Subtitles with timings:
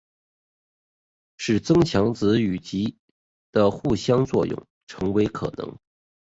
[1.37, 2.97] 使增强子与及
[3.51, 5.77] 的相互作用成为可能。